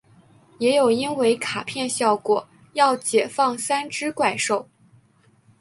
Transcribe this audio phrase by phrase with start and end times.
[0.57, 4.67] 也有因为卡片效果要解放三只怪兽。